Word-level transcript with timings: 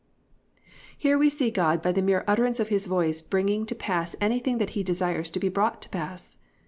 "+ 0.51 0.97
Here 0.97 1.15
we 1.15 1.29
see 1.29 1.51
God 1.51 1.79
by 1.79 1.91
the 1.91 2.01
mere 2.01 2.23
utterance 2.25 2.59
of 2.59 2.69
His 2.69 2.87
voice 2.87 3.21
bringing 3.21 3.67
to 3.67 3.75
pass 3.75 4.15
anything 4.19 4.57
that 4.57 4.71
He 4.71 4.81
desires 4.81 5.29
to 5.29 5.39
be 5.39 5.47
brought 5.47 5.79
to 5.83 5.89
pass. 5.89 6.37